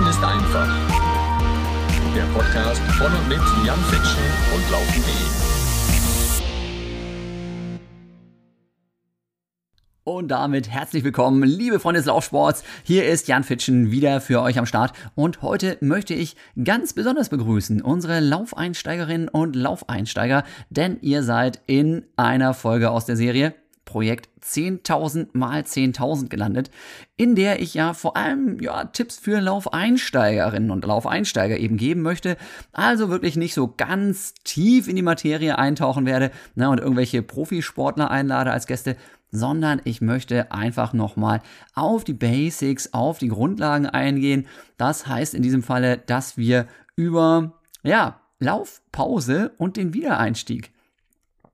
[0.00, 0.66] Laufen ist einfach.
[2.14, 4.22] Der Podcast von und mit Jan Fitschen
[4.54, 5.12] und Laufen.de.
[10.04, 12.64] Und damit herzlich willkommen, liebe Freunde des Laufsports.
[12.82, 14.94] Hier ist Jan Fitschen wieder für euch am Start.
[15.14, 22.06] Und heute möchte ich ganz besonders begrüßen unsere Laufeinsteigerinnen und Laufeinsteiger, denn ihr seid in
[22.16, 23.54] einer Folge aus der Serie
[23.90, 26.70] Projekt 10.000 mal 10.000 gelandet,
[27.16, 32.36] in der ich ja vor allem ja, Tipps für Laufeinsteigerinnen und Laufeinsteiger eben geben möchte.
[32.72, 38.12] Also wirklich nicht so ganz tief in die Materie eintauchen werde ne, und irgendwelche Profisportler
[38.12, 38.94] einlade als Gäste,
[39.32, 41.42] sondern ich möchte einfach nochmal
[41.74, 44.46] auf die Basics, auf die Grundlagen eingehen.
[44.76, 50.70] Das heißt in diesem Falle, dass wir über, ja, Laufpause und den Wiedereinstieg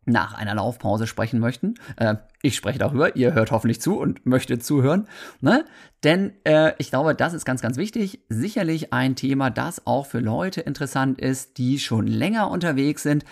[0.06, 1.74] nach einer Laufpause sprechen möchten.
[1.96, 5.09] Äh, ich spreche darüber, ihr hört hoffentlich zu und möchtet zuhören.
[5.40, 5.65] Ne?
[6.04, 8.21] Denn äh, ich glaube, das ist ganz, ganz wichtig.
[8.29, 13.24] Sicherlich ein Thema, das auch für Leute interessant ist, die schon länger unterwegs sind.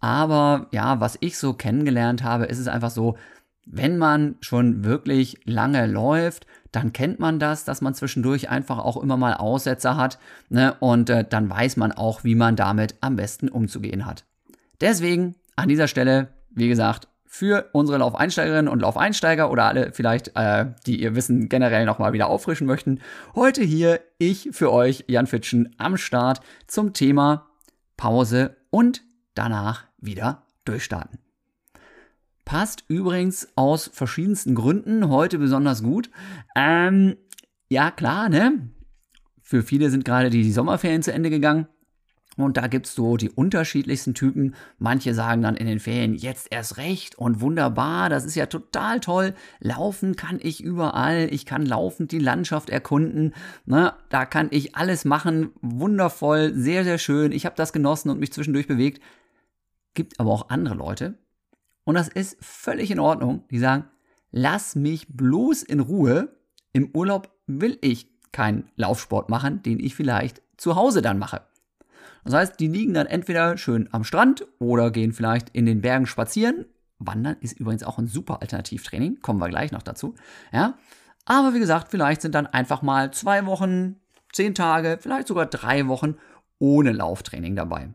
[0.00, 3.16] Aber ja, was ich so kennengelernt habe, ist es einfach so,
[3.64, 8.96] wenn man schon wirklich lange läuft, dann kennt man das, dass man zwischendurch einfach auch
[8.96, 10.74] immer mal Aussetzer hat ne?
[10.80, 14.24] und äh, dann weiß man auch, wie man damit am besten umzugehen hat.
[14.80, 20.66] Deswegen an dieser Stelle, wie gesagt, für unsere Laufeinsteigerinnen und Laufeinsteiger oder alle vielleicht, äh,
[20.86, 23.00] die ihr Wissen generell nochmal wieder auffrischen möchten,
[23.34, 27.48] heute hier ich für euch, Jan Fitschen, am Start zum Thema
[27.96, 29.02] Pause und
[29.34, 31.20] danach wieder durchstarten.
[32.44, 36.10] Passt übrigens aus verschiedensten Gründen heute besonders gut.
[36.54, 37.16] Ähm,
[37.70, 38.68] ja, klar, ne?
[39.40, 41.66] Für viele sind gerade die Sommerferien zu Ende gegangen.
[42.36, 44.54] Und da gibt's so die unterschiedlichsten Typen.
[44.78, 49.00] Manche sagen dann in den Ferien, jetzt erst recht und wunderbar, das ist ja total
[49.00, 49.34] toll.
[49.60, 53.34] Laufen kann ich überall, ich kann laufend die Landschaft erkunden.
[53.66, 53.92] Ne?
[54.08, 57.32] Da kann ich alles machen, wundervoll, sehr, sehr schön.
[57.32, 59.02] Ich habe das genossen und mich zwischendurch bewegt.
[59.94, 61.18] Gibt aber auch andere Leute,
[61.84, 63.44] und das ist völlig in Ordnung.
[63.50, 63.84] Die sagen,
[64.30, 66.36] lass mich bloß in Ruhe.
[66.72, 71.42] Im Urlaub will ich keinen Laufsport machen, den ich vielleicht zu Hause dann mache.
[72.24, 76.06] Das heißt, die liegen dann entweder schön am Strand oder gehen vielleicht in den Bergen
[76.06, 76.66] spazieren.
[76.98, 80.14] Wandern ist übrigens auch ein super Alternativtraining, kommen wir gleich noch dazu.
[80.52, 80.78] Ja,
[81.24, 83.96] aber wie gesagt, vielleicht sind dann einfach mal zwei Wochen,
[84.32, 86.16] zehn Tage, vielleicht sogar drei Wochen
[86.58, 87.92] ohne Lauftraining dabei.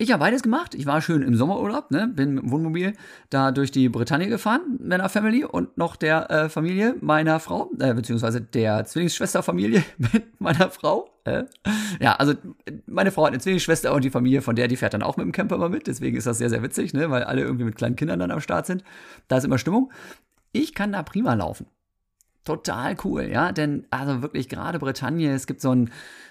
[0.00, 0.76] Ich habe beides gemacht.
[0.76, 2.06] Ich war schön im Sommerurlaub, ne?
[2.06, 2.92] bin mit dem Wohnmobil
[3.30, 7.94] da durch die Bretagne gefahren meiner Family und noch der äh, Familie meiner Frau, äh,
[7.94, 11.10] beziehungsweise der Zwillingsschwesterfamilie mit meiner Frau.
[11.24, 11.46] Äh.
[11.98, 12.34] Ja, also
[12.86, 15.26] meine Frau hat eine Zwillingsschwester und die Familie von der, die fährt dann auch mit
[15.26, 15.88] dem Camper immer mit.
[15.88, 17.10] Deswegen ist das sehr, sehr witzig, ne?
[17.10, 18.84] weil alle irgendwie mit kleinen Kindern dann am Start sind.
[19.26, 19.90] Da ist immer Stimmung.
[20.52, 21.66] Ich kann da prima laufen.
[22.48, 25.90] Total cool, ja, denn also wirklich gerade Bretagne, es gibt so ein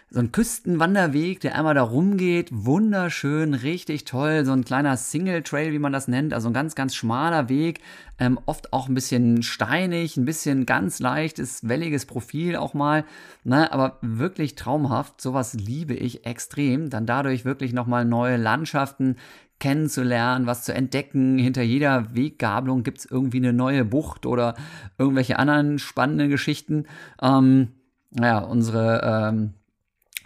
[0.09, 2.47] so ein Küstenwanderweg, der einmal da rumgeht.
[2.51, 4.45] Wunderschön, richtig toll.
[4.45, 6.33] So ein kleiner Single Trail, wie man das nennt.
[6.33, 7.81] Also ein ganz, ganz schmaler Weg.
[8.17, 13.03] Ähm, oft auch ein bisschen steinig, ein bisschen ganz leichtes, welliges Profil auch mal.
[13.43, 13.69] Ne?
[13.73, 15.19] Aber wirklich traumhaft.
[15.19, 16.89] Sowas liebe ich extrem.
[16.89, 19.17] Dann dadurch wirklich nochmal neue Landschaften
[19.59, 21.37] kennenzulernen, was zu entdecken.
[21.37, 24.55] Hinter jeder Weggabelung gibt es irgendwie eine neue Bucht oder
[24.97, 26.85] irgendwelche anderen spannenden Geschichten.
[27.21, 27.69] Ähm,
[28.11, 29.53] naja, unsere ähm,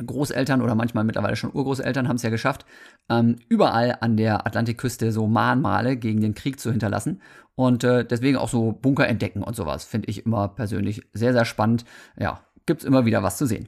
[0.06, 2.66] Großeltern oder manchmal mittlerweile schon Urgroßeltern haben es ja geschafft,
[3.10, 7.22] ähm, überall an der Atlantikküste so Mahnmale gegen den Krieg zu hinterlassen.
[7.56, 11.46] Und äh, deswegen auch so Bunker entdecken und sowas finde ich immer persönlich sehr, sehr
[11.46, 11.86] spannend.
[12.18, 13.68] Ja, gibt es immer wieder was zu sehen.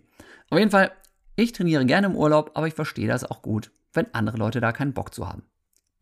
[0.49, 0.91] Auf jeden Fall,
[1.35, 4.71] ich trainiere gerne im Urlaub, aber ich verstehe das auch gut, wenn andere Leute da
[4.71, 5.43] keinen Bock zu haben.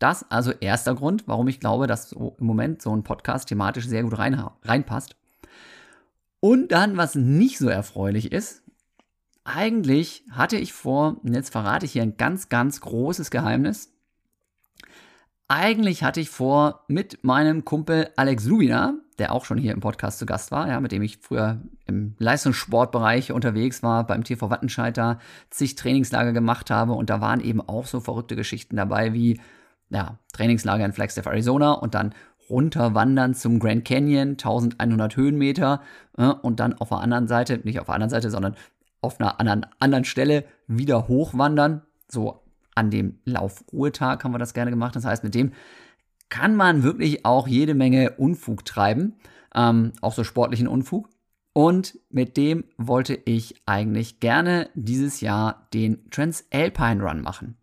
[0.02, 3.86] Das also erster Grund, warum ich glaube, dass so im Moment so ein Podcast thematisch
[3.86, 5.16] sehr gut rein, reinpasst.
[6.40, 8.64] Und dann, was nicht so erfreulich ist,
[9.44, 13.94] eigentlich hatte ich vor, und jetzt verrate ich hier ein ganz, ganz großes Geheimnis.
[15.48, 20.18] Eigentlich hatte ich vor, mit meinem Kumpel Alex Lubina, der auch schon hier im Podcast
[20.18, 25.00] zu Gast war, ja, mit dem ich früher im Leistungssportbereich unterwegs war, beim TV Wattenscheid
[25.52, 29.40] zig Trainingslager gemacht habe und da waren eben auch so verrückte Geschichten dabei wie,
[29.92, 32.16] ja, Trainingslager in Flagstaff, Arizona und dann
[32.50, 35.82] runterwandern zum Grand Canyon, 1100 Höhenmeter
[36.18, 38.56] äh, und dann auf der anderen Seite, nicht auf der anderen Seite, sondern
[39.02, 41.82] auf einer anderen, anderen Stelle wieder hochwandern.
[42.08, 42.42] So
[42.76, 44.96] an dem Laufruhetag haben wir das gerne gemacht.
[44.96, 45.54] Das heißt, mit dem
[46.30, 49.16] kann man wirklich auch jede Menge Unfug treiben,
[49.54, 51.10] ähm, auch so sportlichen Unfug.
[51.54, 57.58] Und mit dem wollte ich eigentlich gerne dieses Jahr den Transalpine Run machen.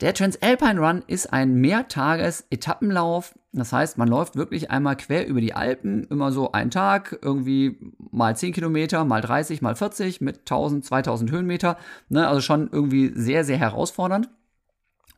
[0.00, 5.54] Der Transalpine Run ist ein Mehrtages-Etappenlauf Das heißt, man läuft wirklich einmal quer über die
[5.54, 7.78] Alpen, immer so einen Tag, irgendwie
[8.10, 11.76] mal 10 Kilometer, mal 30, mal 40 mit 1000, 2000 Höhenmeter.
[12.08, 12.26] Ne?
[12.26, 14.28] Also schon irgendwie sehr, sehr herausfordernd.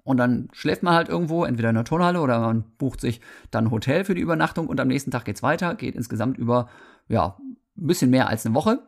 [0.05, 3.21] Und dann schläft man halt irgendwo, entweder in der Turnhalle oder man bucht sich
[3.51, 6.69] dann ein Hotel für die Übernachtung und am nächsten Tag geht's weiter, geht insgesamt über,
[7.09, 8.79] ja, ein bisschen mehr als eine Woche.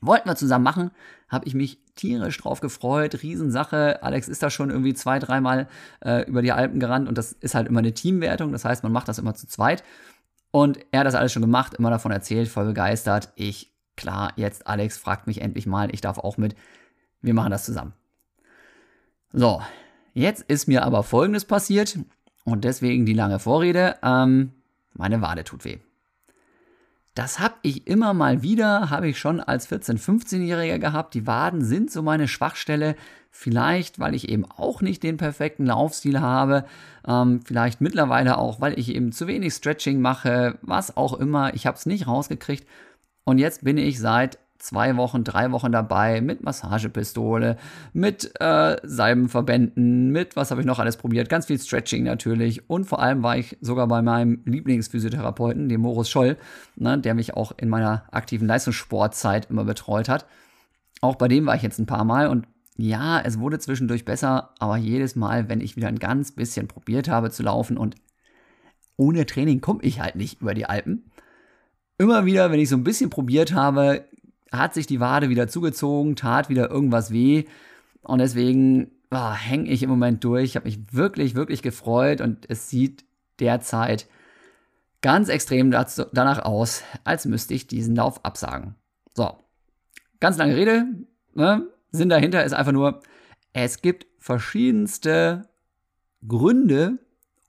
[0.00, 0.90] Wollten wir zusammen machen,
[1.28, 4.02] habe ich mich tierisch drauf gefreut, Riesensache.
[4.02, 5.68] Alex ist da schon irgendwie zwei, dreimal
[6.04, 8.92] äh, über die Alpen gerannt und das ist halt immer eine Teamwertung, das heißt, man
[8.92, 9.84] macht das immer zu zweit.
[10.50, 13.32] Und er hat das alles schon gemacht, immer davon erzählt, voll begeistert.
[13.34, 16.54] Ich, klar, jetzt Alex fragt mich endlich mal, ich darf auch mit.
[17.22, 17.92] Wir machen das zusammen.
[19.32, 19.60] So,
[20.14, 21.98] Jetzt ist mir aber Folgendes passiert
[22.44, 23.96] und deswegen die lange Vorrede.
[24.02, 24.52] Ähm,
[24.92, 25.78] meine Wade tut weh.
[27.14, 31.14] Das habe ich immer mal wieder, habe ich schon als 14-, 15-Jähriger gehabt.
[31.14, 32.96] Die Waden sind so meine Schwachstelle.
[33.30, 36.64] Vielleicht, weil ich eben auch nicht den perfekten Laufstil habe.
[37.06, 40.58] Ähm, vielleicht mittlerweile auch, weil ich eben zu wenig Stretching mache.
[40.62, 41.54] Was auch immer.
[41.54, 42.66] Ich habe es nicht rausgekriegt.
[43.24, 47.58] Und jetzt bin ich seit zwei Wochen, drei Wochen dabei mit Massagepistole,
[47.92, 52.84] mit äh, Salbenverbänden, mit was habe ich noch alles probiert, ganz viel Stretching natürlich und
[52.86, 56.38] vor allem war ich sogar bei meinem Lieblingsphysiotherapeuten, dem Morus Scholl,
[56.76, 60.26] ne, der mich auch in meiner aktiven Leistungssportzeit immer betreut hat.
[61.02, 62.46] Auch bei dem war ich jetzt ein paar Mal und
[62.76, 67.08] ja, es wurde zwischendurch besser, aber jedes Mal, wenn ich wieder ein ganz bisschen probiert
[67.08, 67.96] habe zu laufen und
[68.96, 71.10] ohne Training komme ich halt nicht über die Alpen.
[71.98, 74.04] Immer wieder, wenn ich so ein bisschen probiert habe,
[74.58, 77.44] hat sich die Wade wieder zugezogen, tat wieder irgendwas weh.
[78.02, 80.44] Und deswegen oh, ah, hänge ich im Moment durch.
[80.44, 83.04] Ich habe mich wirklich, wirklich gefreut und es sieht
[83.40, 84.06] derzeit
[85.00, 88.74] ganz extrem dazu, danach aus, als müsste ich diesen Lauf absagen.
[89.12, 89.36] So,
[90.20, 90.86] ganz lange Rede.
[91.34, 91.68] Ne?
[91.90, 93.00] Sinn dahinter ist einfach nur,
[93.52, 95.48] es gibt verschiedenste
[96.26, 96.98] Gründe,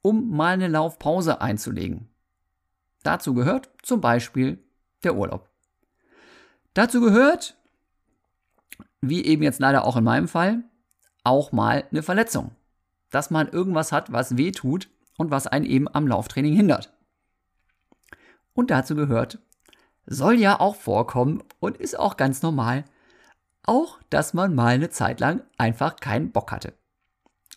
[0.01, 2.09] um mal eine Laufpause einzulegen.
[3.03, 4.59] Dazu gehört zum Beispiel
[5.03, 5.49] der Urlaub.
[6.75, 7.57] Dazu gehört,
[8.99, 10.63] wie eben jetzt leider auch in meinem Fall,
[11.23, 12.51] auch mal eine Verletzung.
[13.09, 16.93] Dass man irgendwas hat, was weh tut und was einen eben am Lauftraining hindert.
[18.53, 19.39] Und dazu gehört,
[20.05, 22.83] soll ja auch vorkommen und ist auch ganz normal,
[23.63, 26.73] auch dass man mal eine Zeit lang einfach keinen Bock hatte.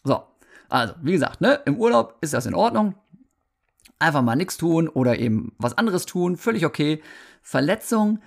[0.05, 0.23] So,
[0.69, 2.95] also wie gesagt, ne, im Urlaub ist das in Ordnung.
[3.99, 7.03] Einfach mal nichts tun oder eben was anderes tun, völlig okay.
[7.43, 8.21] Verletzung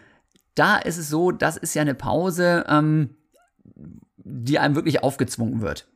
[0.56, 3.16] da ist es so, das ist ja eine Pause, ähm,
[4.18, 5.88] die einem wirklich aufgezwungen wird.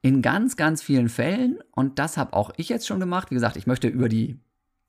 [0.00, 3.56] In ganz, ganz vielen Fällen, und das habe auch ich jetzt schon gemacht, wie gesagt,
[3.56, 4.38] ich möchte über die,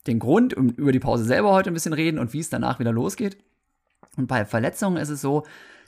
[0.05, 2.79] den Grund und über die Pause selber heute ein bisschen reden und wie es danach
[2.79, 3.37] wieder losgeht.
[4.17, 5.45] Und bei Verletzungen ist es so,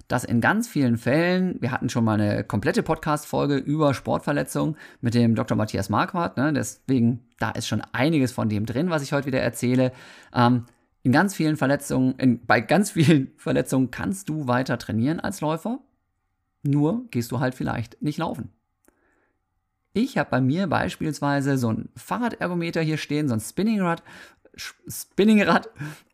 [0.08, 5.14] dass in ganz vielen Fällen, wir hatten schon mal eine komplette Podcast-Folge über Sportverletzungen mit
[5.14, 5.56] dem Dr.
[5.56, 9.40] Matthias Marquardt, ne, deswegen, da ist schon einiges von dem drin, was ich heute wieder
[9.40, 9.94] erzähle.
[10.34, 10.66] Ähm,
[11.04, 15.80] in ganz vielen Verletzungen, in, bei ganz vielen Verletzungen kannst du weiter trainieren als Läufer,
[16.64, 18.52] nur gehst du halt vielleicht nicht laufen.
[19.94, 24.04] Ich habe bei mir beispielsweise so ein Fahrradergometer hier stehen, so ein Spinningrad,
[24.56, 25.70] Spinningrad,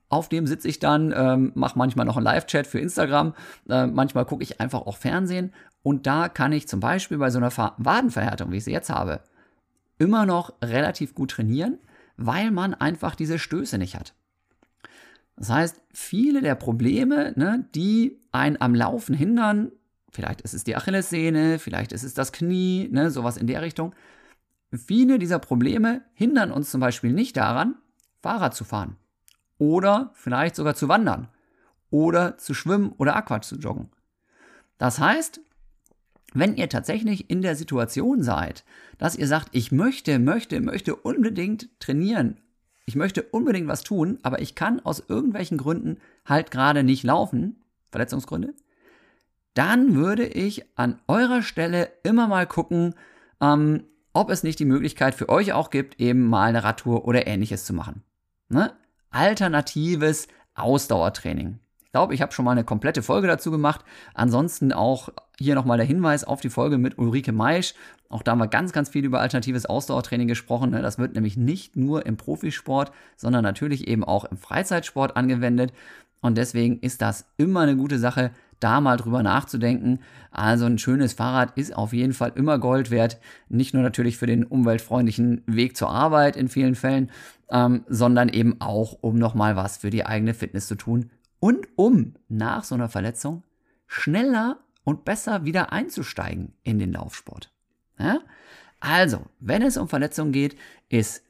[0.10, 3.34] auf dem sitze ich dann, ähm, mache manchmal noch einen Live-Chat für Instagram,
[3.70, 7.38] äh, manchmal gucke ich einfach auch Fernsehen und da kann ich zum Beispiel bei so
[7.38, 9.22] einer Wadenverhärtung, wie ich sie jetzt habe,
[10.00, 11.78] immer noch relativ gut trainieren,
[12.16, 14.14] weil man einfach diese Stöße nicht hat.
[15.38, 19.72] Das heißt, viele der Probleme, ne, die einen am Laufen hindern,
[20.10, 23.94] vielleicht ist es die Achillessehne, vielleicht ist es das Knie, ne, sowas in der Richtung.
[24.74, 27.76] Viele dieser Probleme hindern uns zum Beispiel nicht daran,
[28.22, 28.98] Fahrrad zu fahren
[29.60, 31.30] oder vielleicht sogar zu wandern
[31.92, 33.90] oder zu schwimmen oder Aqua zu joggen.
[34.80, 35.40] Das heißt,
[36.34, 38.66] wenn ihr tatsächlich in der Situation seid,
[38.98, 42.40] dass ihr sagt, ich möchte, möchte, möchte unbedingt trainieren,
[42.88, 47.62] ich möchte unbedingt was tun, aber ich kann aus irgendwelchen Gründen halt gerade nicht laufen,
[47.92, 48.54] Verletzungsgründe,
[49.54, 52.96] dann würde ich an eurer Stelle immer mal gucken,
[53.42, 57.28] ähm, ob es nicht die Möglichkeit für euch auch gibt, eben mal eine Radtour oder
[57.28, 58.04] ähnliches zu machen.
[58.48, 58.72] Ne?
[59.10, 61.60] Alternatives Ausdauertraining.
[61.84, 63.84] Ich glaube, ich habe schon mal eine komplette Folge dazu gemacht.
[64.14, 67.74] Ansonsten auch hier nochmal der Hinweis auf die Folge mit Ulrike Meisch.
[68.10, 70.72] Auch da haben wir ganz, ganz viel über alternatives Ausdauertraining gesprochen.
[70.72, 70.82] Ne?
[70.82, 75.74] Das wird nämlich nicht nur im Profisport, sondern natürlich eben auch im Freizeitsport angewendet.
[76.22, 80.00] Und deswegen ist das immer eine gute Sache, da mal drüber nachzudenken.
[80.32, 83.20] Also ein schönes Fahrrad ist auf jeden Fall immer Gold wert.
[83.50, 87.12] Nicht nur natürlich für den umweltfreundlichen Weg zur Arbeit in vielen Fällen,
[87.50, 92.16] ähm, sondern eben auch, um nochmal was für die eigene Fitness zu tun und um
[92.30, 93.44] nach so einer Verletzung
[93.86, 97.52] schneller und besser wieder einzusteigen in den Laufsport.
[98.00, 98.22] Ja?
[98.80, 101.26] Also, wenn es um Verletzungen geht, ist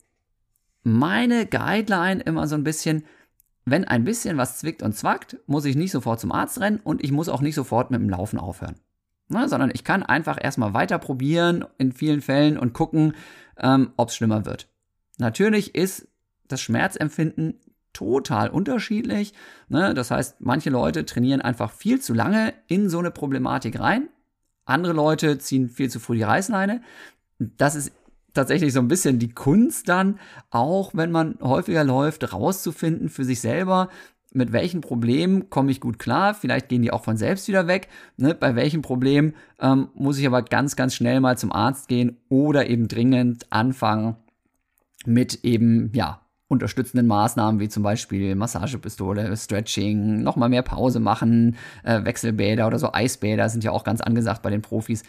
[0.83, 3.03] meine Guideline immer so ein bisschen,
[3.65, 7.03] wenn ein bisschen was zwickt und zwackt, muss ich nicht sofort zum Arzt rennen und
[7.03, 8.75] ich muss auch nicht sofort mit dem Laufen aufhören.
[9.27, 13.15] Ne, sondern ich kann einfach erstmal weiter probieren in vielen Fällen und gucken,
[13.57, 14.69] ähm, ob es schlimmer wird.
[15.17, 16.07] Natürlich ist
[16.47, 17.59] das Schmerzempfinden
[17.97, 19.33] total unterschiedlich.
[19.69, 19.93] Ne?
[19.95, 24.09] Das heißt, manche Leute trainieren einfach viel zu lange in so eine Problematik rein.
[24.65, 26.81] Andere Leute ziehen viel zu früh die Reißleine.
[27.39, 27.91] Das ist
[28.33, 30.19] tatsächlich so ein bisschen die Kunst dann,
[30.51, 33.89] auch wenn man häufiger läuft, rauszufinden für sich selber,
[34.31, 36.35] mit welchen Problemen komme ich gut klar.
[36.35, 37.87] Vielleicht gehen die auch von selbst wieder weg.
[38.17, 38.35] Ne?
[38.35, 42.67] Bei welchen Problemen ähm, muss ich aber ganz, ganz schnell mal zum Arzt gehen oder
[42.67, 44.17] eben dringend anfangen
[45.05, 52.03] mit eben, ja, unterstützenden Maßnahmen wie zum Beispiel Massagepistole, Stretching, nochmal mehr Pause machen, äh,
[52.05, 55.03] Wechselbäder oder so Eisbäder sind ja auch ganz angesagt bei den Profis.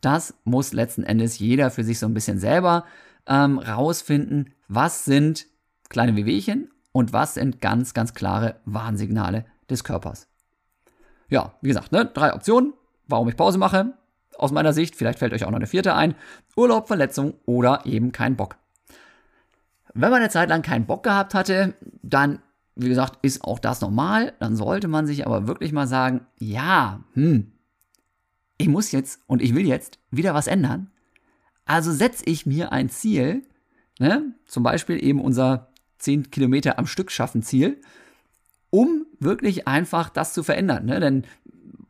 [0.00, 2.84] Das muss letzten Endes jeder für sich so ein bisschen selber
[3.26, 5.46] ähm, rausfinden, was sind
[5.88, 10.28] kleine Wehwehchen und was sind ganz, ganz klare Warnsignale des Körpers.
[11.28, 12.72] Ja, wie gesagt, ne, drei Optionen,
[13.06, 13.94] warum ich Pause mache.
[14.38, 16.14] Aus meiner Sicht, vielleicht fällt euch auch noch eine vierte ein.
[16.56, 18.56] Urlaub, Verletzung oder eben kein Bock.
[20.00, 22.38] Wenn man eine Zeit lang keinen Bock gehabt hatte, dann,
[22.76, 24.32] wie gesagt, ist auch das normal.
[24.38, 27.50] Dann sollte man sich aber wirklich mal sagen, ja, hm,
[28.58, 30.92] ich muss jetzt und ich will jetzt wieder was ändern.
[31.64, 33.42] Also setze ich mir ein Ziel,
[33.98, 37.80] ne, zum Beispiel eben unser 10 Kilometer am Stück schaffen Ziel,
[38.70, 40.86] um wirklich einfach das zu verändern.
[40.86, 41.00] Ne?
[41.00, 41.24] Denn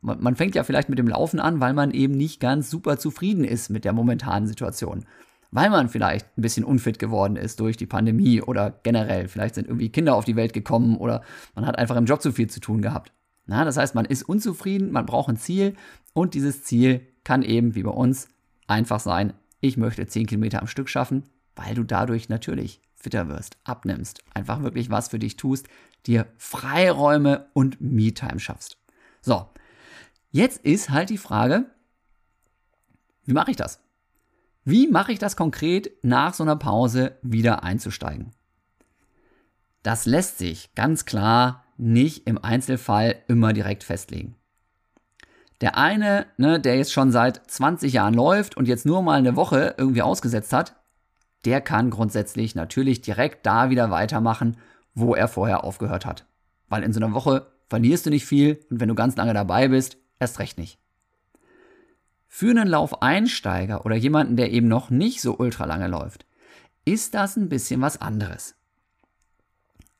[0.00, 2.98] man, man fängt ja vielleicht mit dem Laufen an, weil man eben nicht ganz super
[2.98, 5.04] zufrieden ist mit der momentanen Situation
[5.50, 9.28] weil man vielleicht ein bisschen unfit geworden ist durch die Pandemie oder generell.
[9.28, 11.22] Vielleicht sind irgendwie Kinder auf die Welt gekommen oder
[11.54, 13.12] man hat einfach im Job zu viel zu tun gehabt.
[13.46, 15.74] Na, das heißt, man ist unzufrieden, man braucht ein Ziel
[16.12, 18.28] und dieses Ziel kann eben wie bei uns
[18.66, 21.24] einfach sein, ich möchte 10 Kilometer am Stück schaffen,
[21.56, 25.66] weil du dadurch natürlich fitter wirst, abnimmst, einfach wirklich was für dich tust,
[26.06, 28.76] dir Freiräume und Me-Time schaffst.
[29.22, 29.48] So,
[30.30, 31.66] jetzt ist halt die Frage,
[33.24, 33.80] wie mache ich das?
[34.70, 38.32] Wie mache ich das konkret nach so einer Pause wieder einzusteigen?
[39.82, 44.36] Das lässt sich ganz klar nicht im Einzelfall immer direkt festlegen.
[45.62, 49.36] Der eine, ne, der jetzt schon seit 20 Jahren läuft und jetzt nur mal eine
[49.36, 50.76] Woche irgendwie ausgesetzt hat,
[51.46, 54.58] der kann grundsätzlich natürlich direkt da wieder weitermachen,
[54.92, 56.26] wo er vorher aufgehört hat.
[56.68, 59.68] Weil in so einer Woche verlierst du nicht viel und wenn du ganz lange dabei
[59.68, 60.78] bist, erst recht nicht.
[62.28, 66.26] Für einen Laufeinsteiger oder jemanden, der eben noch nicht so ultra lange läuft,
[66.84, 68.54] ist das ein bisschen was anderes.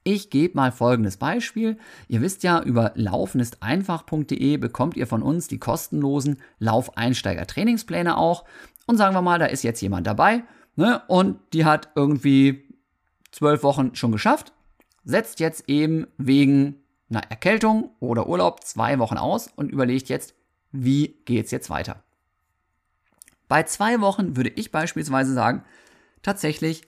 [0.05, 1.77] Ich gebe mal folgendes Beispiel.
[2.07, 8.45] Ihr wisst ja, über laufenisteinfach.de bekommt ihr von uns die kostenlosen Laufeinsteiger-Trainingspläne auch.
[8.87, 10.45] Und sagen wir mal, da ist jetzt jemand dabei
[10.77, 12.65] ne, und die hat irgendwie
[13.33, 14.53] zwölf Wochen schon geschafft,
[15.05, 16.77] setzt jetzt eben wegen
[17.11, 20.35] einer Erkältung oder Urlaub zwei Wochen aus und überlegt jetzt,
[20.73, 22.03] wie geht es jetzt weiter.
[23.49, 25.65] Bei zwei Wochen würde ich beispielsweise sagen,
[26.23, 26.83] tatsächlich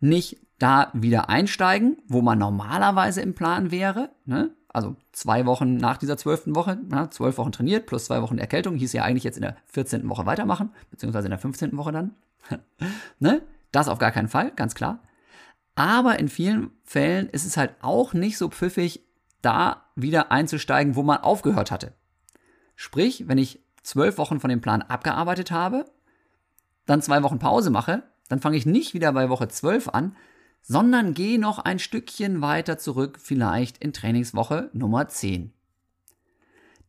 [0.00, 4.10] nicht da wieder einsteigen, wo man normalerweise im Plan wäre.
[4.24, 4.50] Ne?
[4.68, 8.76] Also zwei Wochen nach dieser zwölften Woche, na, zwölf Wochen trainiert plus zwei Wochen Erkältung,
[8.76, 10.08] hieß ja eigentlich jetzt in der 14.
[10.08, 11.76] Woche weitermachen, beziehungsweise in der 15.
[11.76, 12.14] Woche dann.
[13.18, 13.42] ne?
[13.70, 15.00] Das auf gar keinen Fall, ganz klar.
[15.74, 19.04] Aber in vielen Fällen ist es halt auch nicht so pfiffig,
[19.40, 21.92] da wieder einzusteigen, wo man aufgehört hatte.
[22.76, 25.84] Sprich, wenn ich zwölf Wochen von dem Plan abgearbeitet habe,
[26.86, 30.16] dann zwei Wochen Pause mache, dann fange ich nicht wieder bei Woche 12 an,
[30.62, 35.52] sondern gehe noch ein Stückchen weiter zurück, vielleicht in Trainingswoche Nummer 10.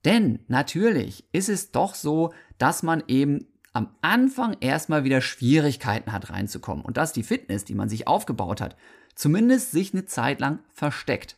[0.06, 6.30] Denn natürlich ist es doch so, dass man eben am Anfang erstmal wieder Schwierigkeiten hat
[6.30, 8.76] reinzukommen und dass die Fitness, die man sich aufgebaut hat,
[9.16, 11.38] zumindest sich eine Zeit lang versteckt.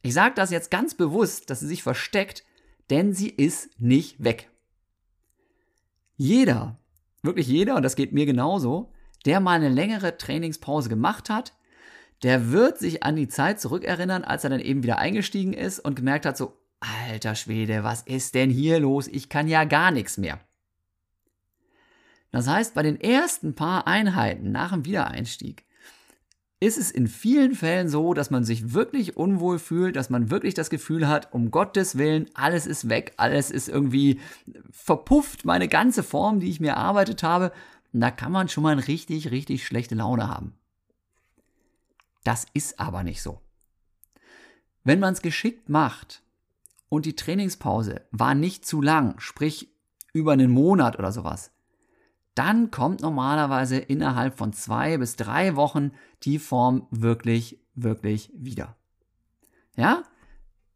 [0.00, 2.44] Ich sage das jetzt ganz bewusst, dass sie sich versteckt,
[2.90, 4.50] denn sie ist nicht weg.
[6.16, 6.78] Jeder,
[7.22, 8.92] wirklich jeder, und das geht mir genauso,
[9.24, 11.54] der mal eine längere Trainingspause gemacht hat,
[12.22, 15.96] der wird sich an die Zeit zurückerinnern, als er dann eben wieder eingestiegen ist und
[15.96, 19.08] gemerkt hat, so, alter Schwede, was ist denn hier los?
[19.08, 20.40] Ich kann ja gar nichts mehr.
[22.30, 25.64] Das heißt, bei den ersten paar Einheiten nach dem Wiedereinstieg
[26.64, 30.54] ist es in vielen Fällen so, dass man sich wirklich unwohl fühlt, dass man wirklich
[30.54, 34.20] das Gefühl hat, um Gottes Willen, alles ist weg, alles ist irgendwie
[34.70, 37.52] verpufft, meine ganze Form, die ich mir erarbeitet habe.
[37.92, 40.54] Und da kann man schon mal eine richtig, richtig schlechte Laune haben.
[42.24, 43.40] Das ist aber nicht so.
[44.82, 46.22] Wenn man es geschickt macht
[46.88, 49.70] und die Trainingspause war nicht zu lang, sprich
[50.12, 51.53] über einen Monat oder sowas,
[52.34, 58.76] dann kommt normalerweise innerhalb von zwei bis drei Wochen die Form wirklich, wirklich wieder.
[59.76, 60.02] Ja?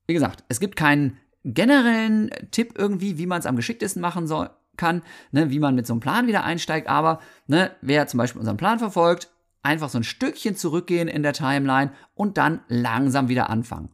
[0.06, 4.50] Wie gesagt, es gibt keinen generellen Tipp irgendwie, wie man es am geschicktesten machen soll,
[4.76, 8.40] kann, ne, wie man mit so einem Plan wieder einsteigt, aber ne, wer zum Beispiel
[8.40, 9.30] unseren Plan verfolgt,
[9.62, 13.90] einfach so ein Stückchen zurückgehen in der Timeline und dann langsam wieder anfangen.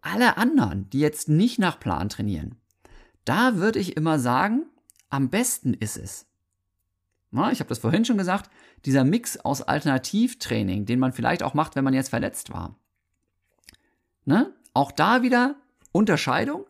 [0.00, 2.56] Alle anderen, die jetzt nicht nach Plan trainieren,
[3.24, 4.64] da würde ich immer sagen,
[5.10, 6.26] am besten ist es.
[7.32, 8.50] Na, ich habe das vorhin schon gesagt,
[8.84, 12.76] dieser Mix aus Alternativtraining, den man vielleicht auch macht, wenn man jetzt verletzt war.
[14.24, 14.52] Ne?
[14.74, 15.56] Auch da wieder
[15.92, 16.66] Unterscheidung.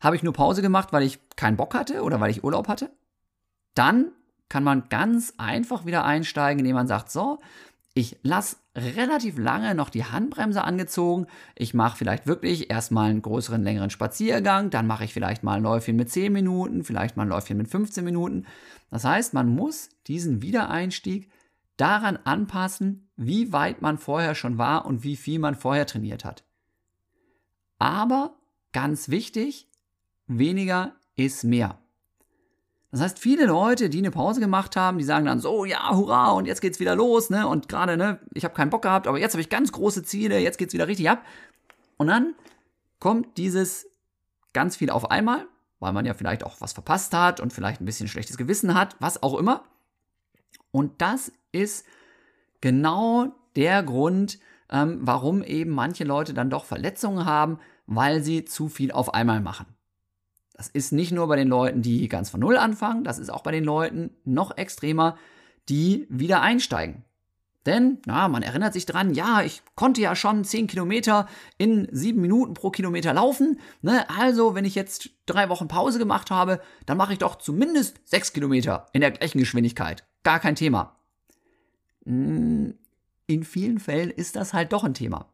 [0.00, 2.90] Habe ich nur Pause gemacht, weil ich keinen Bock hatte oder weil ich Urlaub hatte?
[3.74, 4.12] Dann
[4.48, 7.38] kann man ganz einfach wieder einsteigen, indem man sagt, so,
[7.92, 11.26] ich lasse relativ lange noch die Handbremse angezogen.
[11.56, 14.70] Ich mache vielleicht wirklich erstmal einen größeren, längeren Spaziergang.
[14.70, 17.68] Dann mache ich vielleicht mal ein Läufchen mit 10 Minuten, vielleicht mal ein Läufchen mit
[17.68, 18.46] 15 Minuten.
[18.90, 21.30] Das heißt, man muss diesen Wiedereinstieg
[21.76, 26.44] daran anpassen, wie weit man vorher schon war und wie viel man vorher trainiert hat.
[27.78, 28.36] Aber
[28.72, 29.68] ganz wichtig,
[30.26, 31.79] weniger ist mehr.
[32.90, 36.32] Das heißt, viele Leute, die eine Pause gemacht haben, die sagen dann so, ja, hurra,
[36.32, 37.46] und jetzt geht's wieder los, ne?
[37.46, 40.38] Und gerade, ne, ich habe keinen Bock gehabt, aber jetzt habe ich ganz große Ziele,
[40.40, 41.24] jetzt geht's wieder richtig ab.
[41.98, 42.34] Und dann
[42.98, 43.86] kommt dieses
[44.52, 45.46] ganz viel auf einmal,
[45.78, 48.96] weil man ja vielleicht auch was verpasst hat und vielleicht ein bisschen schlechtes Gewissen hat,
[48.98, 49.62] was auch immer.
[50.72, 51.86] Und das ist
[52.60, 58.68] genau der Grund, ähm, warum eben manche Leute dann doch Verletzungen haben, weil sie zu
[58.68, 59.66] viel auf einmal machen.
[60.60, 63.42] Das ist nicht nur bei den Leuten, die ganz von Null anfangen, das ist auch
[63.42, 65.16] bei den Leuten noch extremer,
[65.70, 67.02] die wieder einsteigen.
[67.64, 71.26] Denn, na, man erinnert sich dran, ja, ich konnte ja schon 10 Kilometer
[71.56, 73.58] in 7 Minuten pro Kilometer laufen.
[73.80, 74.04] Ne?
[74.10, 78.34] Also, wenn ich jetzt drei Wochen Pause gemacht habe, dann mache ich doch zumindest 6
[78.34, 80.04] Kilometer in der gleichen Geschwindigkeit.
[80.24, 80.94] Gar kein Thema.
[82.04, 82.74] Hm,
[83.26, 85.24] in vielen Fällen ist das halt doch ein Thema.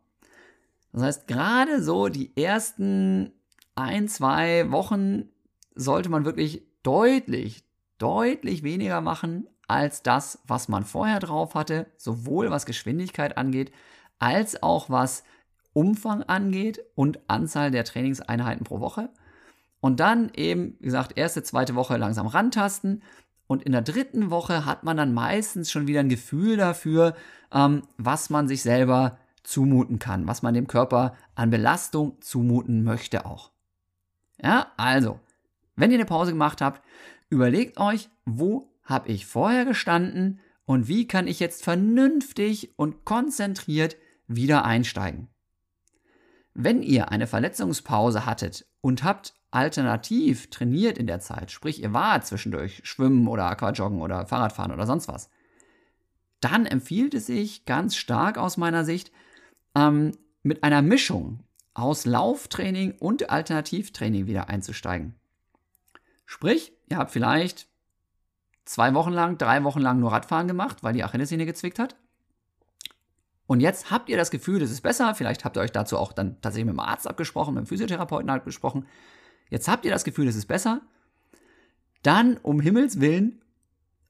[0.93, 3.33] Das heißt, gerade so die ersten
[3.77, 5.29] ein, zwei Wochen
[5.75, 7.65] sollte man wirklich deutlich,
[7.99, 13.73] deutlich weniger machen als das, was man vorher drauf hatte, sowohl was Geschwindigkeit angeht,
[14.19, 15.25] als auch was
[15.73, 19.11] Umfang angeht und Anzahl der Trainingseinheiten pro Woche.
[19.81, 23.03] Und dann eben, wie gesagt, erste, zweite Woche langsam rantasten.
[23.47, 27.15] Und in der dritten Woche hat man dann meistens schon wieder ein Gefühl dafür,
[27.53, 33.27] ähm, was man sich selber zumuten kann, was man dem Körper an Belastung zumuten möchte
[33.27, 33.53] auch.
[34.43, 35.21] Ja, also,
[35.77, 36.83] wenn ihr eine Pause gemacht habt,
[37.31, 43.97] überlegt euch, wo habe ich vorher gestanden und wie kann ich jetzt vernünftig und konzentriert
[44.27, 45.29] wieder einsteigen.
[46.55, 52.27] Wenn ihr eine Verletzungspause hattet und habt alternativ trainiert in der Zeit, sprich ihr wart
[52.27, 55.31] zwischendurch Schwimmen oder Aquajoggen oder Fahrradfahren oder sonst was,
[56.41, 59.13] dann empfiehlt es sich ganz stark aus meiner Sicht,
[59.75, 61.41] ähm, mit einer Mischung
[61.77, 65.15] aus Lauftraining und Alternativtraining wieder einzusteigen.
[66.25, 67.69] Sprich, ihr habt vielleicht
[68.65, 71.95] zwei Wochen lang, drei Wochen lang nur Radfahren gemacht, weil die Achillessehne gezwickt hat.
[73.47, 75.15] Und jetzt habt ihr das Gefühl, es ist besser.
[75.15, 78.31] Vielleicht habt ihr euch dazu auch dann tatsächlich mit dem Arzt abgesprochen, mit dem Physiotherapeuten
[78.31, 78.87] halt besprochen.
[79.51, 80.81] Jetzt habt ihr das Gefühl, es ist besser.
[82.03, 83.43] Dann, um Himmels Willen,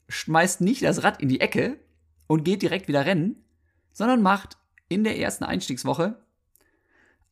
[0.08, 1.80] schmeißt nicht das Rad in die Ecke
[2.28, 3.44] und geht direkt wieder rennen,
[3.92, 4.56] sondern macht
[4.88, 6.24] in der ersten Einstiegswoche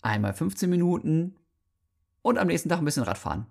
[0.05, 1.37] einmal 15 Minuten
[2.23, 3.47] und am nächsten Tag ein bisschen Radfahren.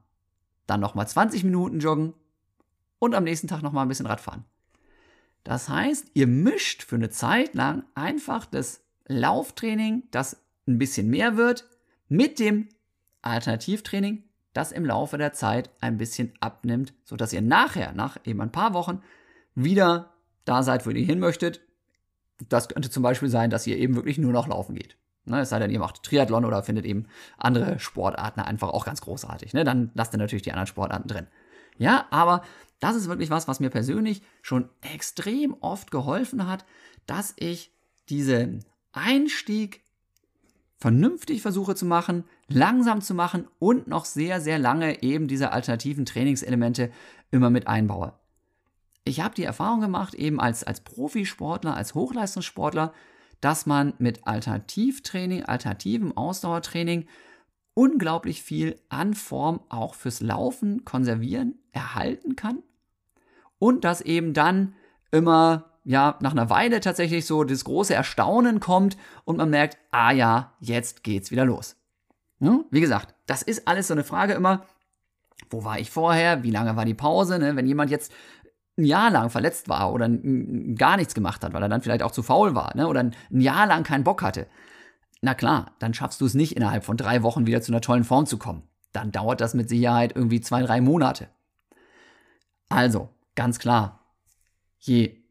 [0.67, 2.13] Dann nochmal 20 Minuten joggen
[2.99, 4.45] und am nächsten Tag nochmal ein bisschen Radfahren.
[5.43, 10.37] Das heißt, ihr mischt für eine Zeit lang einfach das Lauftraining, das
[10.67, 11.67] ein bisschen mehr wird,
[12.07, 12.69] mit dem
[13.21, 18.51] Alternativtraining, das im Laufe der Zeit ein bisschen abnimmt, sodass ihr nachher, nach eben ein
[18.51, 19.01] paar Wochen,
[19.55, 20.13] wieder
[20.45, 21.61] da seid, wo ihr hin möchtet.
[22.49, 24.95] Das könnte zum Beispiel sein, dass ihr eben wirklich nur noch laufen geht.
[25.25, 27.05] Ne, es sei denn, ihr macht Triathlon oder findet eben
[27.37, 29.53] andere Sportarten einfach auch ganz großartig.
[29.53, 29.63] Ne?
[29.63, 31.27] Dann lasst ihr natürlich die anderen Sportarten drin.
[31.77, 32.43] Ja, aber
[32.79, 36.65] das ist wirklich was, was mir persönlich schon extrem oft geholfen hat,
[37.05, 37.71] dass ich
[38.09, 39.81] diesen Einstieg
[40.77, 46.05] vernünftig versuche zu machen, langsam zu machen und noch sehr, sehr lange eben diese alternativen
[46.05, 46.91] Trainingselemente
[47.31, 48.13] immer mit einbaue.
[49.05, 52.93] Ich habe die Erfahrung gemacht, eben als, als Profisportler, als Hochleistungssportler,
[53.43, 57.07] dass man mit Alternativtraining, alternativem Ausdauertraining
[57.73, 62.63] unglaublich viel an Form auch fürs Laufen konservieren, erhalten kann.
[63.59, 64.75] Und dass eben dann
[65.11, 70.11] immer, ja, nach einer Weile tatsächlich so das große Erstaunen kommt und man merkt, ah
[70.11, 71.75] ja, jetzt geht's wieder los.
[72.39, 72.63] Ne?
[72.71, 74.65] Wie gesagt, das ist alles so eine Frage immer,
[75.49, 77.55] wo war ich vorher, wie lange war die Pause, ne?
[77.55, 78.13] wenn jemand jetzt
[78.77, 82.11] ein Jahr lang verletzt war oder gar nichts gemacht hat, weil er dann vielleicht auch
[82.11, 82.87] zu faul war ne?
[82.87, 84.47] oder ein Jahr lang keinen Bock hatte,
[85.25, 88.03] na klar, dann schaffst du es nicht innerhalb von drei Wochen wieder zu einer tollen
[88.03, 88.63] Form zu kommen.
[88.91, 91.29] Dann dauert das mit Sicherheit irgendwie zwei, drei Monate.
[92.67, 94.01] Also, ganz klar,
[94.79, 95.23] je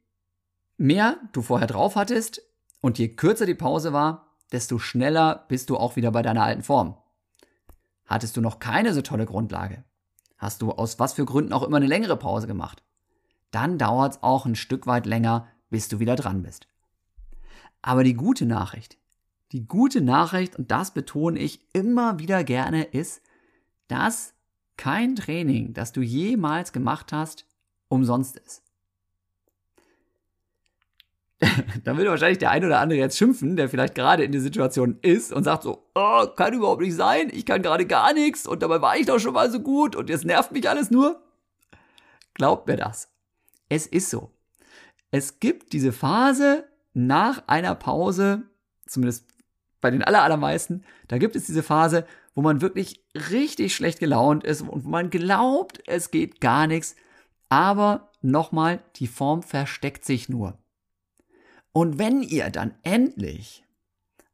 [0.79, 2.41] mehr du vorher drauf hattest
[2.81, 6.63] und je kürzer die Pause war, desto schneller bist du auch wieder bei deiner alten
[6.63, 6.97] Form.
[8.07, 9.85] Hattest du noch keine so tolle Grundlage,
[10.39, 12.83] hast du aus was für Gründen auch immer eine längere Pause gemacht,
[13.53, 16.67] dann dauert es auch ein Stück weit länger, bis du wieder dran bist.
[17.81, 18.99] Aber die gute Nachricht,
[19.53, 23.23] die gute Nachricht, und das betone ich immer wieder gerne, ist,
[23.89, 24.35] dass
[24.77, 27.47] kein Training, das du jemals gemacht hast,
[27.89, 28.63] umsonst ist.
[31.85, 34.99] da würde wahrscheinlich der ein oder andere jetzt schimpfen, der vielleicht gerade in der Situation
[35.03, 38.63] ist und sagt so, oh, kann überhaupt nicht sein, ich kann gerade gar nichts und
[38.63, 41.21] dabei war ich doch schon mal so gut und jetzt nervt mich alles nur.
[42.35, 43.12] Glaubt mir das.
[43.73, 44.31] Es ist so.
[45.11, 48.43] Es gibt diese Phase nach einer Pause,
[48.87, 49.25] zumindest
[49.81, 54.61] bei den allermeisten, da gibt es diese Phase, wo man wirklich richtig schlecht gelaunt ist
[54.61, 56.97] und wo man glaubt, es geht gar nichts.
[57.49, 60.59] Aber nochmal, die Form versteckt sich nur.
[61.73, 63.65] Und wenn ihr dann endlich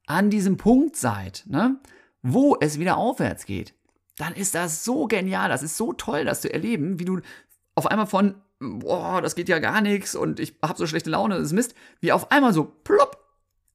[0.07, 1.79] an diesem Punkt seid, ne,
[2.23, 3.73] wo es wieder aufwärts geht,
[4.17, 7.21] dann ist das so genial, das ist so toll, das zu erleben, wie du
[7.77, 11.37] auf einmal von, boah, das geht ja gar nichts und ich habe so schlechte Laune,
[11.37, 13.25] das ist Mist, wie auf einmal so plopp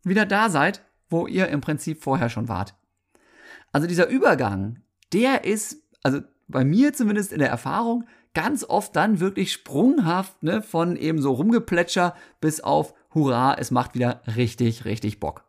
[0.03, 2.73] wieder da seid, wo ihr im Prinzip vorher schon wart.
[3.71, 4.81] Also dieser Übergang,
[5.13, 10.61] der ist, also bei mir zumindest in der Erfahrung, ganz oft dann wirklich sprunghaft, ne,
[10.61, 15.45] von eben so Rumgeplätscher bis auf Hurra, es macht wieder richtig, richtig Bock.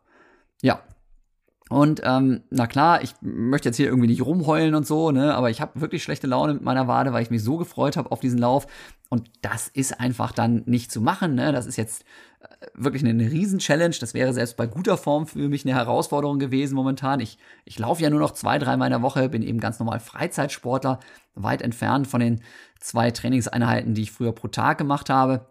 [1.69, 5.49] Und ähm, na klar, ich möchte jetzt hier irgendwie nicht rumheulen und so, ne, aber
[5.49, 8.19] ich habe wirklich schlechte Laune mit meiner Wade, weil ich mich so gefreut habe auf
[8.19, 8.67] diesen Lauf.
[9.09, 11.35] Und das ist einfach dann nicht zu machen.
[11.35, 11.51] Ne?
[11.51, 12.03] Das ist jetzt
[12.41, 13.95] äh, wirklich eine, eine Riesen-Challenge.
[13.99, 17.19] Das wäre selbst bei guter Form für mich eine Herausforderung gewesen momentan.
[17.19, 19.99] Ich, ich laufe ja nur noch zwei, dreimal in der Woche, bin eben ganz normal
[19.99, 20.99] Freizeitsportler,
[21.33, 22.41] weit entfernt von den
[22.79, 25.47] zwei Trainingseinheiten, die ich früher pro Tag gemacht habe.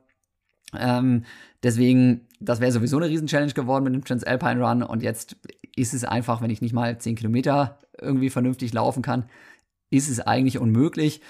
[0.77, 1.25] Ähm,
[1.63, 4.83] deswegen, das wäre sowieso eine Riesen-Challenge geworden mit dem Transalpine Run.
[4.83, 5.37] Und jetzt
[5.77, 9.25] ist es einfach, wenn ich nicht mal 10 Kilometer irgendwie vernünftig laufen kann,
[9.91, 11.21] ist es eigentlich unmöglich.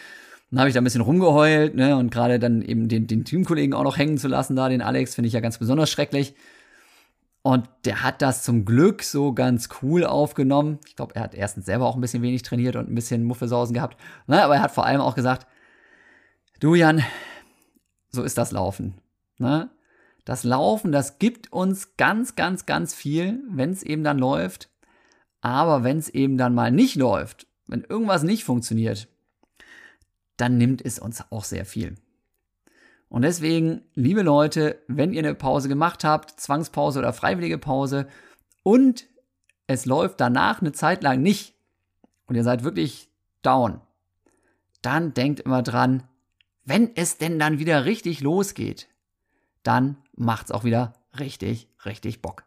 [0.50, 3.74] Dann habe ich da ein bisschen rumgeheult, ne, und gerade dann eben den, den Teamkollegen
[3.74, 6.34] auch noch hängen zu lassen, da den Alex, finde ich ja ganz besonders schrecklich.
[7.42, 10.78] Und der hat das zum Glück so ganz cool aufgenommen.
[10.86, 13.74] Ich glaube, er hat erstens selber auch ein bisschen wenig trainiert und ein bisschen Muffelsausen
[13.74, 14.00] gehabt.
[14.26, 15.46] Ne, aber er hat vor allem auch gesagt,
[16.60, 17.02] du Jan,
[18.10, 18.94] so ist das Laufen.
[19.38, 19.68] Ne?
[20.24, 24.70] Das Laufen, das gibt uns ganz, ganz, ganz viel, wenn es eben dann läuft.
[25.40, 29.08] Aber wenn es eben dann mal nicht läuft, wenn irgendwas nicht funktioniert,
[30.36, 31.96] dann nimmt es uns auch sehr viel.
[33.08, 38.08] Und deswegen, liebe Leute, wenn ihr eine Pause gemacht habt, Zwangspause oder freiwillige Pause,
[38.62, 39.06] und
[39.66, 41.54] es läuft danach eine Zeit lang nicht,
[42.26, 43.10] und ihr seid wirklich
[43.42, 43.80] down,
[44.82, 46.02] dann denkt immer dran,
[46.64, 48.88] wenn es denn dann wieder richtig losgeht,
[49.64, 52.44] dann macht's auch wieder richtig, richtig Bock.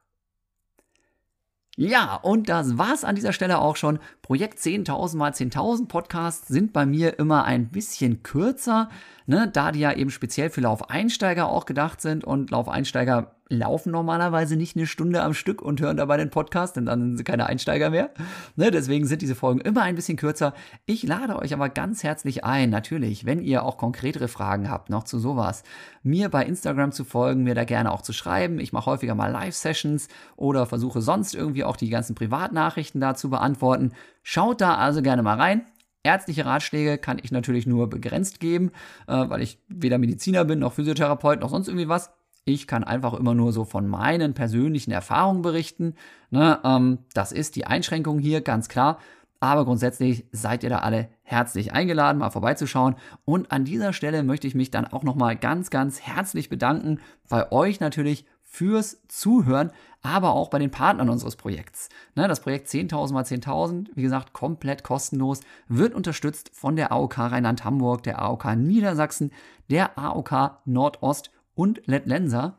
[1.79, 3.99] Ja, und das war's an dieser Stelle auch schon.
[4.23, 8.89] Projekt 10.000 mal 10.000 Podcasts sind bei mir immer ein bisschen kürzer,
[9.27, 14.55] ne, da die ja eben speziell für Laufeinsteiger auch gedacht sind und Laufeinsteiger laufen normalerweise
[14.55, 17.45] nicht eine Stunde am Stück und hören dabei den Podcast, denn dann sind sie keine
[17.45, 18.11] Einsteiger mehr.
[18.55, 20.53] Ne, deswegen sind diese Folgen immer ein bisschen kürzer.
[20.85, 25.03] Ich lade euch aber ganz herzlich ein, natürlich, wenn ihr auch konkretere Fragen habt, noch
[25.03, 25.63] zu sowas,
[26.03, 28.59] mir bei Instagram zu folgen, mir da gerne auch zu schreiben.
[28.59, 33.29] Ich mache häufiger mal Live-Sessions oder versuche sonst irgendwie auch die ganzen Privatnachrichten da zu
[33.29, 33.91] beantworten.
[34.23, 35.65] Schaut da also gerne mal rein.
[36.03, 38.71] Ärztliche Ratschläge kann ich natürlich nur begrenzt geben,
[39.07, 42.11] äh, weil ich weder Mediziner bin, noch Physiotherapeut, noch sonst irgendwie was.
[42.47, 45.95] Ich kann einfach immer nur so von meinen persönlichen Erfahrungen berichten.
[46.29, 48.99] Ne, ähm, das ist die Einschränkung hier, ganz klar.
[49.41, 52.95] Aber grundsätzlich seid ihr da alle herzlich eingeladen, mal vorbeizuschauen.
[53.25, 57.51] Und an dieser Stelle möchte ich mich dann auch nochmal ganz, ganz herzlich bedanken bei
[57.51, 61.89] euch natürlich fürs Zuhören, aber auch bei den Partnern unseres Projekts.
[62.15, 67.17] Ne, das Projekt 10.000 mal 10.000, wie gesagt, komplett kostenlos, wird unterstützt von der AOK
[67.17, 69.33] Rheinland-Hamburg, der AOK Niedersachsen,
[69.69, 72.57] der AOK Nordost und Letlenser.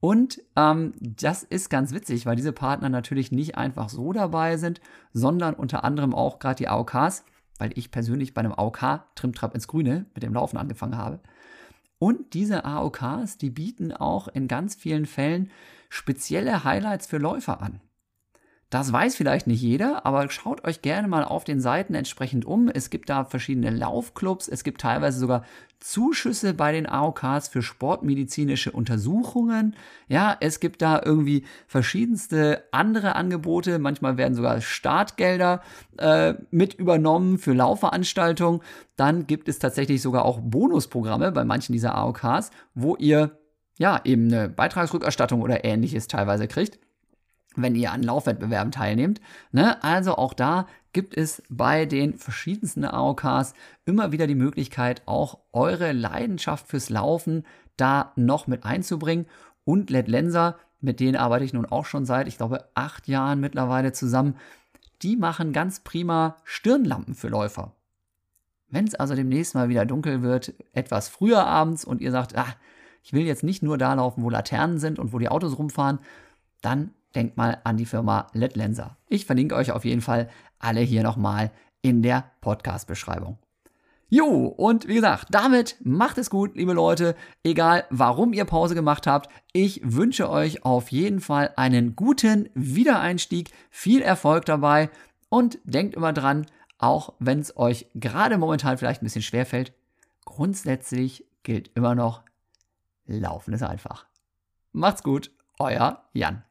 [0.00, 4.80] Und ähm, das ist ganz witzig, weil diese Partner natürlich nicht einfach so dabei sind,
[5.12, 7.24] sondern unter anderem auch gerade die AOKs,
[7.58, 11.18] weil ich persönlich bei einem AOK Trimtrap ins Grüne mit dem Laufen angefangen habe.
[11.98, 15.50] Und diese AOKs, die bieten auch in ganz vielen Fällen
[15.88, 17.80] spezielle Highlights für Läufer an.
[18.70, 22.68] Das weiß vielleicht nicht jeder, aber schaut euch gerne mal auf den Seiten entsprechend um.
[22.68, 25.44] Es gibt da verschiedene Laufclubs, es gibt teilweise sogar
[25.80, 29.74] Zuschüsse bei den AOKs für sportmedizinische Untersuchungen.
[30.08, 33.78] Ja, es gibt da irgendwie verschiedenste andere Angebote.
[33.78, 35.62] Manchmal werden sogar Startgelder
[35.96, 38.60] äh, mit übernommen für Laufveranstaltungen.
[38.96, 43.38] Dann gibt es tatsächlich sogar auch Bonusprogramme bei manchen dieser AOKs, wo ihr
[43.78, 46.78] ja eben eine Beitragsrückerstattung oder ähnliches teilweise kriegt
[47.62, 49.20] wenn ihr an Laufwettbewerben teilnehmt.
[49.52, 49.82] Ne?
[49.82, 55.92] Also auch da gibt es bei den verschiedensten AOKs immer wieder die Möglichkeit, auch eure
[55.92, 57.44] Leidenschaft fürs Laufen
[57.76, 59.26] da noch mit einzubringen.
[59.64, 63.40] Und Led Lenser, mit denen arbeite ich nun auch schon seit, ich glaube, acht Jahren
[63.40, 64.36] mittlerweile zusammen.
[65.02, 67.72] Die machen ganz prima Stirnlampen für Läufer.
[68.70, 72.54] Wenn es also demnächst mal wieder dunkel wird, etwas früher abends und ihr sagt, ah,
[73.02, 76.00] ich will jetzt nicht nur da laufen, wo Laternen sind und wo die Autos rumfahren,
[76.60, 78.96] dann denkt mal an die Firma Letlenser.
[79.08, 81.50] Ich verlinke euch auf jeden Fall alle hier nochmal
[81.82, 83.38] in der Podcast-Beschreibung.
[84.10, 87.14] Jo, und wie gesagt, damit macht es gut, liebe Leute.
[87.42, 93.50] Egal, warum ihr Pause gemacht habt, ich wünsche euch auf jeden Fall einen guten Wiedereinstieg,
[93.70, 94.88] viel Erfolg dabei
[95.28, 96.46] und denkt immer dran,
[96.78, 99.74] auch wenn es euch gerade momentan vielleicht ein bisschen schwer fällt,
[100.24, 102.22] grundsätzlich gilt immer noch,
[103.04, 104.06] Laufen ist einfach.
[104.72, 106.44] Macht's gut, euer Jan.